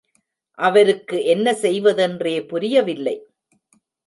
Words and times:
அவருக்கு 0.59 1.17
என்ன 1.25 1.53
செய்வதென்றே 1.53 2.35
புரியவில்லை. 2.45 3.15